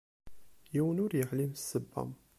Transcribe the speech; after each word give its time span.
Yiwen 0.73 1.01
ur 1.05 1.11
yeεlim 1.15 1.53
s 1.55 1.59
ssebba. 1.61 2.03